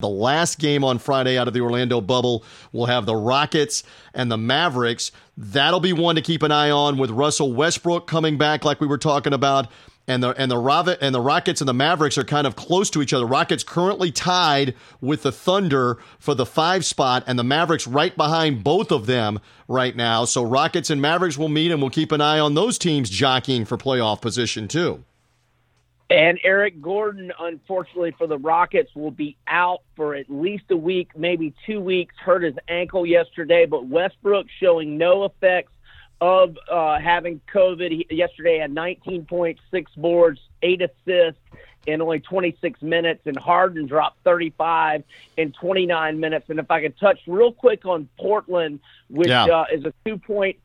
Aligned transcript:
The 0.00 0.08
last 0.08 0.58
game 0.58 0.84
on 0.84 0.98
Friday 0.98 1.38
out 1.38 1.48
of 1.48 1.54
the 1.54 1.60
Orlando 1.60 2.00
bubble 2.00 2.44
will 2.72 2.86
have 2.86 3.06
the 3.06 3.16
Rockets 3.16 3.82
and 4.14 4.30
the 4.30 4.38
Mavericks. 4.38 5.12
That'll 5.36 5.80
be 5.80 5.92
one 5.92 6.16
to 6.16 6.22
keep 6.22 6.42
an 6.42 6.52
eye 6.52 6.70
on 6.70 6.98
with 6.98 7.10
Russell 7.10 7.52
Westbrook 7.52 8.06
coming 8.06 8.38
back, 8.38 8.64
like 8.64 8.80
we 8.80 8.86
were 8.86 8.98
talking 8.98 9.32
about. 9.32 9.68
And 10.08 10.24
the 10.24 10.30
and 10.30 10.50
the 10.50 10.58
Rav- 10.58 10.88
and 11.00 11.14
the 11.14 11.20
Rockets 11.20 11.60
and 11.60 11.68
the 11.68 11.74
Mavericks 11.74 12.18
are 12.18 12.24
kind 12.24 12.44
of 12.44 12.56
close 12.56 12.90
to 12.90 13.02
each 13.02 13.12
other. 13.12 13.26
Rockets 13.26 13.62
currently 13.62 14.10
tied 14.10 14.74
with 15.00 15.22
the 15.22 15.30
Thunder 15.30 15.98
for 16.18 16.34
the 16.34 16.46
five 16.46 16.84
spot, 16.84 17.22
and 17.28 17.38
the 17.38 17.44
Mavericks 17.44 17.86
right 17.86 18.16
behind 18.16 18.64
both 18.64 18.90
of 18.90 19.06
them 19.06 19.38
right 19.68 19.94
now. 19.94 20.24
So 20.24 20.42
Rockets 20.42 20.90
and 20.90 21.00
Mavericks 21.00 21.38
will 21.38 21.48
meet, 21.48 21.70
and 21.70 21.80
we'll 21.80 21.90
keep 21.90 22.10
an 22.10 22.20
eye 22.20 22.40
on 22.40 22.54
those 22.54 22.76
teams 22.76 23.08
jockeying 23.08 23.66
for 23.66 23.76
playoff 23.76 24.20
position 24.20 24.66
too. 24.66 25.04
And 26.10 26.40
Eric 26.42 26.82
Gordon, 26.82 27.32
unfortunately 27.38 28.12
for 28.18 28.26
the 28.26 28.36
Rockets, 28.36 28.90
will 28.96 29.12
be 29.12 29.36
out 29.46 29.82
for 29.94 30.16
at 30.16 30.28
least 30.28 30.64
a 30.70 30.76
week, 30.76 31.12
maybe 31.16 31.54
two 31.66 31.80
weeks. 31.80 32.16
Hurt 32.18 32.42
his 32.42 32.56
ankle 32.68 33.06
yesterday, 33.06 33.64
but 33.64 33.86
Westbrook 33.86 34.48
showing 34.58 34.98
no 34.98 35.24
effects 35.24 35.72
of 36.20 36.58
uh, 36.68 36.98
having 36.98 37.40
COVID. 37.54 37.92
He, 37.92 38.06
yesterday 38.10 38.58
had 38.58 38.72
19.6 38.72 39.58
boards, 39.96 40.40
eight 40.62 40.82
assists 40.82 41.40
in 41.86 42.02
only 42.02 42.18
26 42.18 42.82
minutes, 42.82 43.22
and 43.24 43.38
Harden 43.38 43.86
dropped 43.86 44.18
35 44.24 45.04
in 45.36 45.52
29 45.52 46.18
minutes. 46.18 46.50
And 46.50 46.58
if 46.58 46.68
I 46.72 46.80
could 46.82 46.98
touch 46.98 47.20
real 47.28 47.52
quick 47.52 47.86
on 47.86 48.08
Portland, 48.18 48.80
which 49.08 49.28
yeah. 49.28 49.44
uh, 49.44 49.64
is 49.72 49.84
a 49.84 49.94
two 50.04 50.18
point 50.18 50.56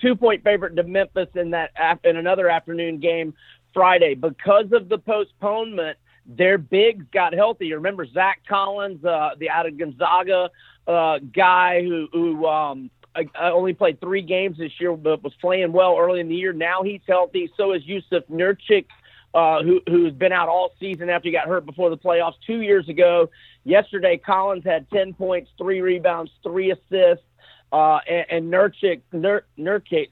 two 0.00 0.14
point 0.14 0.44
favorite 0.44 0.76
to 0.76 0.84
Memphis 0.84 1.28
in 1.34 1.50
that 1.50 1.72
in 2.04 2.16
another 2.16 2.48
afternoon 2.48 2.98
game 3.00 3.34
Friday 3.76 4.14
because 4.14 4.72
of 4.72 4.88
the 4.88 4.96
postponement. 4.96 5.98
Their 6.28 6.58
bigs 6.58 7.04
got 7.12 7.34
healthy. 7.34 7.72
Remember 7.72 8.04
Zach 8.04 8.40
Collins, 8.48 9.04
uh, 9.04 9.36
the 9.38 9.48
out 9.48 9.66
of 9.66 9.78
Gonzaga 9.78 10.50
uh, 10.88 11.18
guy 11.18 11.82
who 11.82 12.08
who 12.12 12.46
um, 12.46 12.90
only 13.38 13.74
played 13.74 14.00
three 14.00 14.22
games 14.22 14.58
this 14.58 14.72
year, 14.80 14.96
but 14.96 15.22
was 15.22 15.34
playing 15.40 15.72
well 15.72 15.96
early 15.98 16.18
in 16.20 16.28
the 16.28 16.34
year. 16.34 16.52
Now 16.52 16.82
he's 16.82 17.02
healthy. 17.06 17.52
So 17.56 17.74
is 17.74 17.82
Jusuf 17.84 18.24
Nurkic, 18.30 18.86
uh, 19.34 19.62
who 19.62 19.82
who's 19.86 20.14
been 20.14 20.32
out 20.32 20.48
all 20.48 20.72
season 20.80 21.10
after 21.10 21.28
he 21.28 21.32
got 21.32 21.46
hurt 21.46 21.66
before 21.66 21.90
the 21.90 21.98
playoffs 21.98 22.34
two 22.46 22.62
years 22.62 22.88
ago. 22.88 23.30
Yesterday, 23.64 24.16
Collins 24.16 24.64
had 24.64 24.90
ten 24.90 25.12
points, 25.14 25.50
three 25.58 25.80
rebounds, 25.80 26.32
three 26.42 26.72
assists, 26.72 27.24
uh, 27.72 28.00
and, 28.08 28.26
and 28.30 28.52
Nurkic, 28.52 29.02
Nur, 29.12 29.44
Nurkic, 29.58 30.10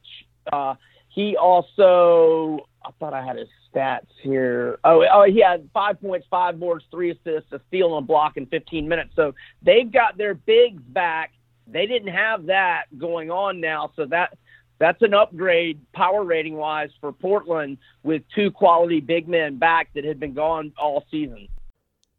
uh, 0.53 0.75
he 1.09 1.37
also 1.37 2.69
thought 2.99 3.15
I 3.15 3.25
had 3.25 3.37
his 3.37 3.49
stats 3.73 4.07
here. 4.23 4.79
Oh, 4.85 5.05
oh, 5.13 5.25
he 5.25 5.41
had 5.41 5.69
five 5.73 6.01
points, 6.01 6.27
five 6.31 6.59
boards, 6.59 6.85
three 6.91 7.11
assists, 7.11 7.53
a 7.53 7.61
steal 7.69 7.97
and 7.97 8.05
a 8.05 8.07
block 8.07 8.37
in 8.37 8.47
15 8.47 8.89
minutes. 8.89 9.11
So 9.17 9.35
they've 9.63 9.91
got 9.91 10.17
their 10.17 10.35
bigs 10.35 10.83
back. 10.83 11.33
They 11.67 11.87
didn't 11.87 12.13
have 12.13 12.47
that 12.47 12.85
going 12.99 13.31
on 13.31 13.61
now, 13.61 13.91
so 13.97 14.07
that 14.07 14.37
that's 14.79 15.01
an 15.03 15.15
upgrade 15.15 15.81
power 15.93 16.25
rating 16.25 16.57
wise 16.57 16.91
for 17.01 17.13
Portland 17.13 17.79
with 18.03 18.23
two 18.35 18.51
quality 18.51 19.01
big 19.01 19.29
men 19.29 19.57
back 19.59 19.89
that 19.95 20.05
had 20.05 20.21
been 20.21 20.35
gone 20.35 20.73
all 20.79 21.05
season. 21.11 21.49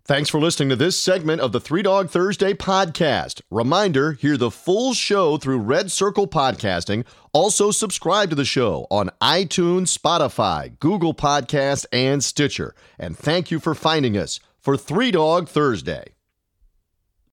Thanks 0.08 0.30
for 0.30 0.39
listening 0.39 0.70
to 0.70 0.75
this 0.75 1.00
segment 1.00 1.42
of 1.42 1.52
the 1.52 1.59
Three 1.59 1.81
Dog 1.81 2.11
Thursday 2.11 2.53
podcast. 2.53 3.42
Reminder 3.50 4.11
hear 4.11 4.38
the 4.38 4.52
full 4.52 4.94
show 4.94 5.38
through 5.38 5.58
Red 5.58 5.89
Circle 5.89 6.28
Podcasting. 6.28 7.06
Also, 7.34 7.72
subscribe 7.72 8.30
to 8.30 8.36
the 8.36 8.45
show 8.45 8.86
on 8.92 9.09
iTunes, 9.20 9.98
Spotify, 9.98 10.78
Google 10.80 11.16
Podcasts, 11.16 11.88
and 11.92 12.23
Stitcher. 12.23 12.76
And 13.00 13.17
thank 13.17 13.50
you 13.50 13.59
for 13.59 13.73
finding 13.73 14.16
us 14.16 14.39
for 14.59 14.78
Three 14.78 15.09
Dog 15.09 15.50
Thursday. 15.50 16.14